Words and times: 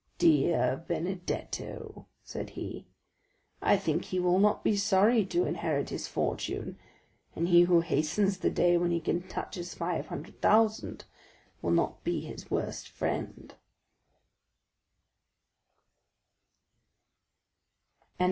"Dear 0.17 0.83
Benedetto," 0.87 2.07
said 2.23 2.49
he, 2.57 2.87
"I 3.61 3.77
think 3.77 4.05
he 4.05 4.19
will 4.19 4.39
not 4.39 4.63
be 4.63 4.75
sorry 4.75 5.23
to 5.27 5.45
inherit 5.45 5.89
his 5.89 6.07
fortune, 6.07 6.79
and 7.35 7.47
he 7.49 7.61
who 7.69 7.81
hastens 7.81 8.39
the 8.39 8.49
day 8.49 8.77
when 8.77 8.89
he 8.89 8.99
can 8.99 9.21
touch 9.21 9.53
his 9.53 9.75
five 9.75 10.07
hundred 10.07 10.41
thousand 10.41 11.05
will 11.61 11.69
not 11.69 12.03
be 12.03 12.19
his 12.21 12.49
worst 12.49 12.89
friend." 12.89 13.53